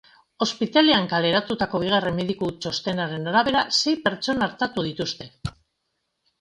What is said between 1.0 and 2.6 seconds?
kaleratutako bigarren mediku